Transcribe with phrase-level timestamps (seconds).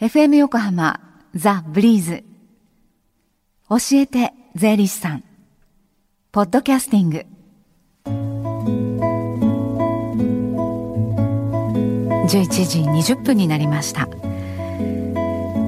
[0.00, 1.00] FM 横浜
[1.34, 2.22] ザ・ブリーズ。
[3.68, 5.24] 教えて税理士さん。
[6.30, 7.26] ポッドキャスティング。
[12.28, 12.28] 11
[13.02, 14.06] 時20分になりました。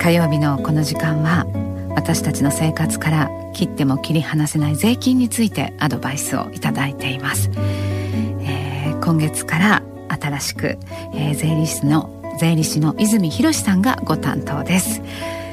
[0.00, 1.46] 火曜日のこの時間は
[1.94, 10.78] 私たちの生活から切っても切り離せない税金についてアドバイスをいただいています、えー、今月から新しく、
[11.14, 15.00] えー、税理士の税理士の泉博さんがご担当です、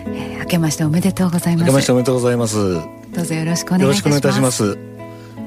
[0.07, 1.65] えー、明けましておめでとうございます。
[1.65, 2.55] 明けましておめでとうございます。
[3.13, 4.77] どうぞよろしくお願いいたします。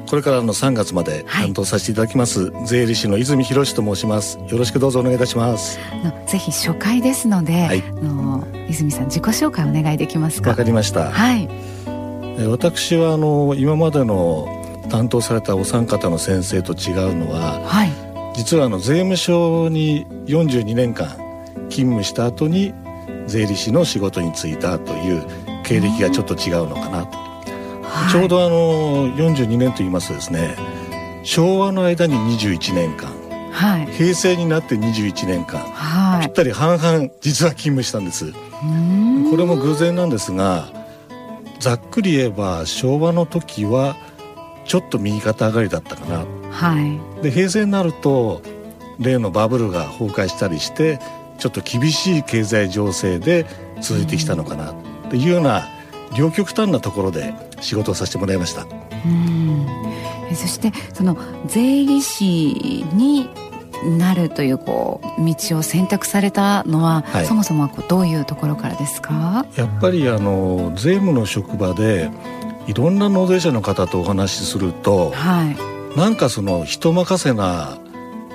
[0.09, 4.38] これからの3月まで担当させていただきます、はい、税理士の泉博と申します。
[4.48, 5.80] よろしくどうぞお願いいたします。
[6.28, 10.50] ぜひ初回ですので、はい、の泉さん自己紹介お願いできますか？
[10.50, 11.11] わかりました。
[11.11, 11.48] はい。
[12.47, 14.47] 私はあの今までの
[14.91, 17.92] 担当されたお三方の先生と違うのは、はい、
[18.37, 21.16] 実はあの税務署に42年間
[21.69, 22.73] 勤務した後に
[23.27, 25.27] 税理士の仕事に就いたという
[25.64, 30.56] 経歴がちょっと違うのかなと、はい、ちょうどあの42年と言いますとですね。
[31.25, 33.11] 昭和の間に21年間、
[33.50, 38.33] はい、平成になって21年間、はい、ぴったり半々実は勤務したんです。
[38.33, 40.69] これも偶然なんですが
[41.61, 43.97] ざっくり言えば昭和の時は
[44.64, 48.42] ちょっと右肩上がりだったかな、はい、で平成になると
[48.98, 50.98] 例のバブルが崩壊したりして
[51.39, 53.47] ちょっと厳しい経済情勢で
[53.81, 54.75] 続いてきたのかなっ
[55.11, 55.69] ていうような
[56.17, 58.62] 両極端なところで仕事をさせてもらいました。
[58.62, 59.67] うん。
[60.34, 63.28] そしてその税理士に
[63.98, 69.47] なるというこう道を選択されたのは、はい、そもそもはこうどういうところからですか？
[69.56, 72.11] やっぱりあの税務の職場で
[72.67, 75.45] いろんな納税者の方とお話しすると、は
[75.95, 77.78] い、なんかその人任せな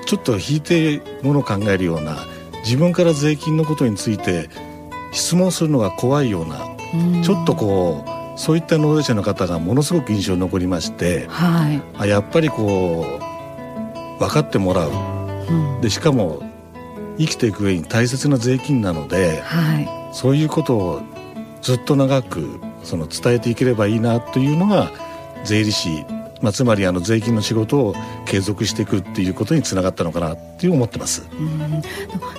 [0.05, 2.15] ちょっと引いてものを考えるような
[2.63, 4.49] 自分から税金のことについて
[5.11, 6.57] 質問するのが怖いような
[7.23, 14.91] ちょっとこうそういった納税者の方がものすごく印象に残りまして、はい、あやっぱりこう分かってもらう、
[15.49, 16.41] うん、でしかも
[17.17, 21.01] 生きていく上に大切な税金なので、はい、そういうことを
[21.61, 24.91] ずっと長くその伝えていければいいなというのが
[25.43, 26.05] 税理士
[26.41, 31.23] まあ、つまりあの税金の仕事を継続していくっていうことにつながったのかなっていう思ってます。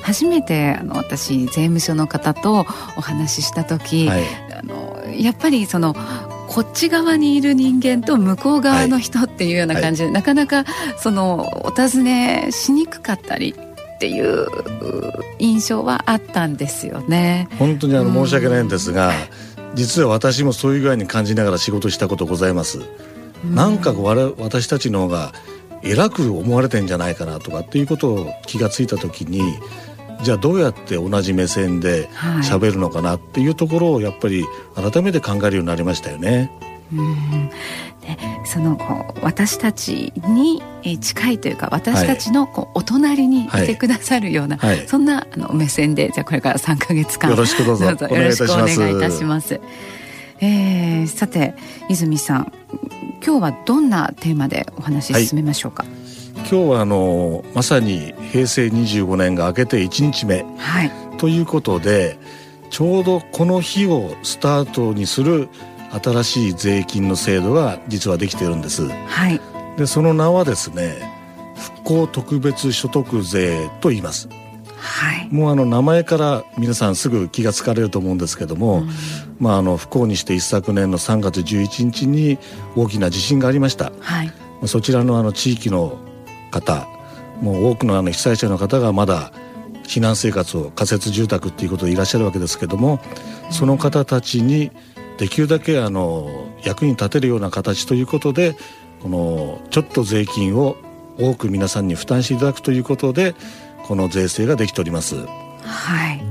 [0.03, 4.23] 初めてあの私税務署の方とお話しした時、はい、
[4.59, 5.95] あのやっぱりその
[6.49, 10.65] こっち側にいる人間と向こう側の人っていうような感じで、はい、なかなか
[10.99, 14.49] そのお尋ねしにくかったりっていう
[15.39, 17.49] 印象はあったんですよね。
[17.59, 19.13] 本当にあの申し訳ないんですが、
[19.75, 22.81] 実は私もそういう具合に感じながら仕事したことございます。
[23.45, 25.33] なんか私たちの方が
[25.83, 29.59] 偉く思われてんじゃないかなとかっていうことを気が付いた時に
[30.23, 32.09] じゃあどうやって同じ目線で
[32.43, 34.45] 喋るのかなっていうところをやっぱり
[34.75, 36.51] 改めて考えるようになりましたよね。
[36.93, 37.49] うん。
[38.01, 40.63] でそのこう私たちに
[41.01, 43.49] 近いというか私たちのこうお隣にい。
[43.49, 44.77] てくださるような、はい。
[44.79, 47.85] はい、そんなあの目線でじゃあこれから3か月間よろしくどうぞ。
[47.87, 49.61] よろしくお願いいたします。
[50.41, 51.55] えー、さて
[51.89, 52.53] 泉さん
[53.25, 55.93] 今日はどんなテーマでお話し進めましょうか、はい、
[56.39, 62.19] 今日はあのまさに平成25年が明けて1日目、はい、ということで
[62.71, 65.49] ちょうどこの日をスタートにする
[66.03, 68.89] 新しい税金の制度が実はできているんです。
[68.89, 69.41] はい、
[69.77, 71.13] でその名はですね
[71.55, 74.29] 復興特別所得税と言います。
[74.83, 78.91] はい、もうあの名前から皆さんすぐ気が付かれると思うんですけども、うん、
[79.39, 82.39] まあ、あの不幸にして一昨年の3月11日に
[82.75, 84.33] 大きな地震がありました、はい、
[84.67, 85.99] そちらのあの地域の
[86.51, 86.89] 方
[87.41, 89.33] もう多くのあの被災者の方がまだ
[89.85, 93.01] 避難生活を仮設住宅っていうことでいらっしゃるわけですけども
[93.51, 94.71] その方たちに
[95.19, 98.57] できるだけあの役に立てるような形ということで
[99.01, 100.77] このちょっと税金を
[101.19, 103.35] 多く皆さんに負担していただくということで
[103.93, 105.17] この税制ができております。
[105.67, 106.25] はい。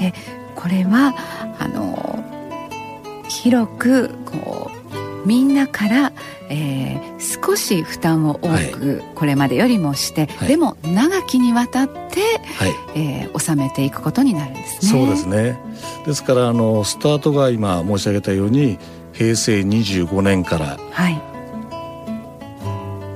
[0.00, 0.14] で
[0.54, 1.14] これは
[1.58, 2.24] あの
[3.28, 4.70] 広くこ
[5.22, 6.12] うみんなから、
[6.48, 12.20] えー、少し負担を多く、これまでよりもして、はい、でも長きにわたって、
[12.56, 14.90] はい、えー、納めていくことになるんですね。
[14.90, 15.58] そうですね
[16.06, 18.78] ですからあのスタートが今申し上げたように
[19.12, 21.20] 平成25年から、はい、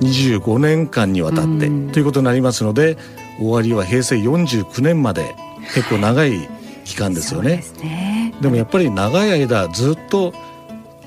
[0.01, 2.97] 25年間にわたってということになりますので
[3.37, 5.35] 終わりは平成49年まで
[5.73, 6.47] 結構長い
[6.85, 7.63] 期間ですよね。
[7.81, 8.33] ね。
[8.41, 10.33] でもやっぱり長い間ずっと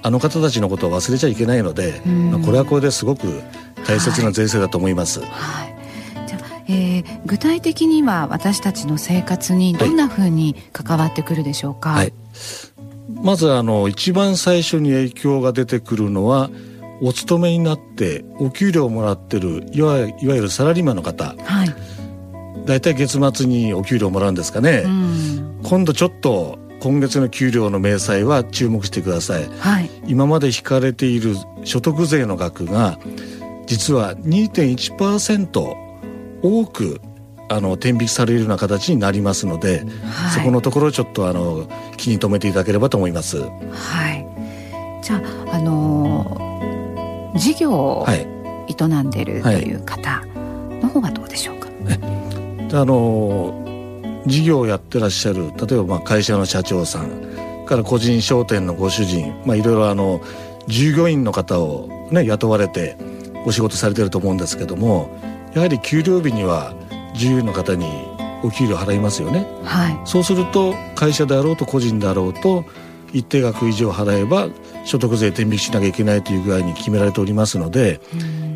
[0.03, 3.43] あの方たちのことを忘れちゃいけないので、まあ、これはこれですごく
[3.87, 5.21] 大切な税制だと思います。
[5.21, 12.13] はい、はい、じゃあ、えー、具体的には私たちの生活にどんなふうに関わってくるでしょうか、はい、
[13.23, 16.51] まずあの一番最初に影響が出てくるのは
[17.03, 21.75] お勤めになってお給料をもらってるいわいわゆるサラリーマンの方、はい、
[22.67, 31.35] 大体月末にお給料もらうんですかね、うん、今度ちょっと今月の給料の明細は注目してください、はい、今まで引かれている
[31.65, 32.99] 所得税の額が
[33.67, 35.75] 実は2.1%
[36.43, 37.01] 多く
[37.51, 43.41] あの天引きされるような形になりますので、はい、そこのところちょっとあの気に留めていただければと思います。
[43.41, 43.49] は
[44.13, 44.25] い、
[45.03, 45.21] じゃ
[45.51, 50.25] あ、あのー、事業を営んでるという方
[50.81, 51.67] の方はどうでしょうか？
[51.67, 51.99] はい、
[52.73, 60.21] あのー、事業をやってらっしゃる例えばまあ会社の社長さんから個人商店のご主人、まあ、いろいろあの
[60.67, 62.97] 従業員の方を、ね、雇われて
[63.47, 65.11] お仕事されてると思うんですけども
[65.55, 66.75] やはり給料日には
[67.15, 67.87] 従業員の方に
[68.43, 72.65] お給料払いますよね、はい、そうすると会社であろうと個人であろうと
[73.13, 74.49] 一定額以上払えば
[74.85, 78.01] 所得税転引きしなきゃいけないという具合に決められておりますので、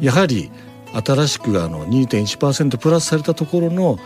[0.00, 0.50] やはり
[0.94, 3.98] 新しくあの2.1%プラスされたところの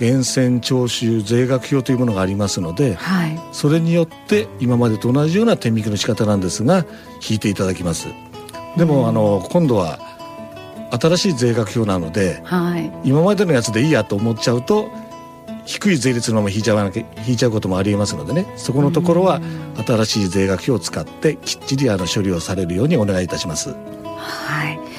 [0.00, 6.84] 源泉徴収税額表というものがありますので、はい、それによって今までと同じような転引きの仕方なんですが
[7.28, 8.08] 引いていただきます。
[8.76, 9.98] でも、あの今度は
[10.90, 14.88] 新しい税額表なので、はい、今までのやつでいいやと思っちゃうと
[15.64, 18.46] 低い税率のまま引いちゃわなきゃ引いちゃうこともありえますのでね。
[18.56, 19.40] そこのところは
[19.86, 23.70] 新しい税額表を使ってきっちりあの処理をされるようにお願いいたします。
[24.16, 24.91] はい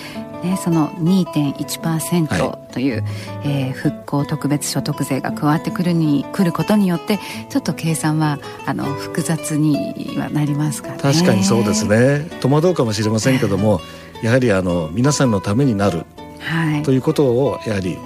[0.43, 3.11] ね、その2.1%という、はい、
[3.45, 7.17] えー、復興特別所得税が加わってくるに来ることによって
[7.49, 10.97] ちょっと計算はあの複雑にはなりますかね。
[11.01, 12.27] 確かにそうですね。
[12.41, 13.79] 戸惑うかもしれませんけども
[14.21, 16.05] やはりあの皆さんのためになる、
[16.39, 17.97] はい、ということをやはり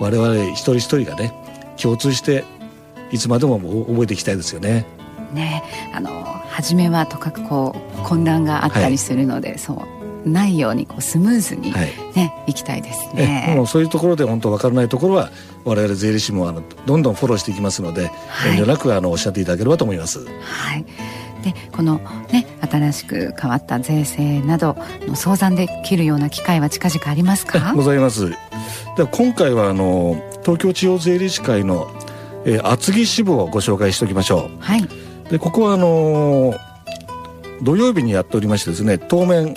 [0.00, 1.32] 我々一人一人がね
[1.80, 2.44] 共通して
[3.12, 4.86] いつまでも覚えていきたいですよね。
[5.32, 5.62] ね
[5.92, 6.10] あの
[6.48, 9.95] 初めはとかくこう混乱があったりするので、はい、そう
[10.26, 13.54] ないようにこうスムーズにね、はい、いきたいですね。
[13.56, 15.30] もうそういうところで本当分からないところは
[15.64, 20.26] 我々税理士もあのどんどんフォローしていきますので、はい、遠慮なくあのおっしゃっていただければと思います。
[20.26, 20.84] はい。
[21.42, 22.00] でこの
[22.32, 24.76] ね新しく変わった税制など
[25.06, 27.72] の相談できるような機会は近々ありますか？
[27.76, 28.36] ございますで
[29.12, 31.88] 今回はあの東京地方税理士会の、
[32.44, 34.88] えー、厚木支部をご紹介しておきましょうはい
[35.30, 36.54] でここはあの
[37.62, 39.54] 土曜日にやっておりましてですね当面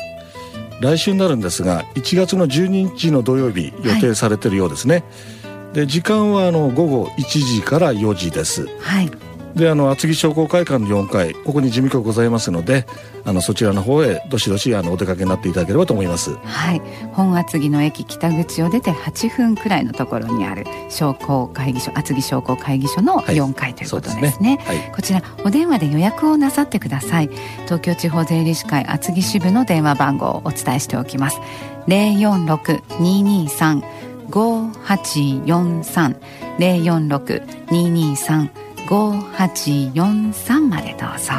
[0.81, 5.03] 来週になるんですが1月の12日の土曜日予定されてるようですね、
[5.43, 8.67] はい、で時間はあの午後1時から4時です。
[8.79, 12.85] はいであの厚木商工会館の4階ここに事務局ございますので
[13.25, 16.35] あのそちらの方へどしどしあのお出かけになっていただければと思います。
[16.35, 16.81] はい。
[17.13, 24.21] 本厚木の駅北口を出て8分くらいのところにある商工会議所厚木商工会議所の4階ということですね。
[24.21, 24.59] はい、すね。
[24.65, 27.29] はい、こちらお電話で予約をなさってください。
[27.65, 31.39] 東京地方税理士会厚木支部の電話番号をお伝えしておきます。
[31.87, 33.83] 046-223
[34.29, 36.15] 5843
[36.59, 41.33] 046-223 5843までどうぞ。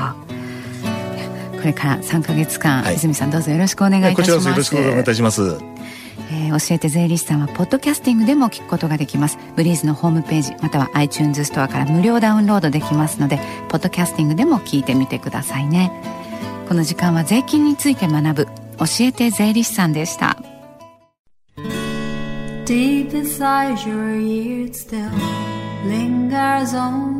[1.58, 5.58] これから3か月間、はい、泉さんどうぞよろしくお願いいたします、よろしくお願いいたします。
[6.32, 9.36] えー、教えて税理士さんはポッドキャスティングでも聞くことができます。
[9.56, 15.90] ブリーズのホームページまたは iTunes ストアから無料ダウンロードできますのでポッドキャスティングでも聞いてみてくださいね。
[16.68, 20.38] この時間は税金について学ぶ教えて税理士さんでした。
[22.64, 25.10] Deep inside your ears still
[25.84, 27.19] lingers on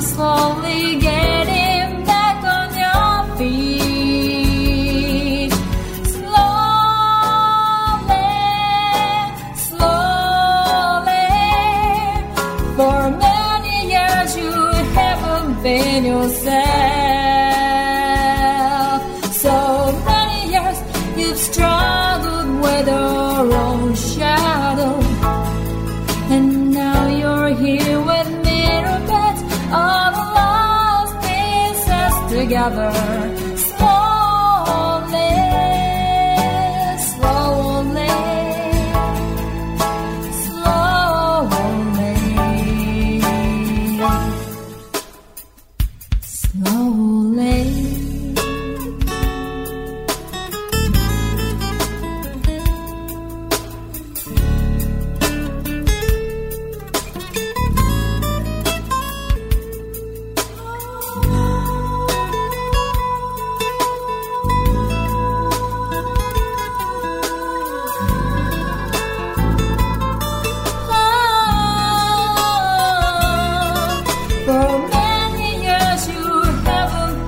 [0.00, 0.99] Slowly
[32.50, 33.49] together.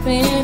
[0.05, 0.42] open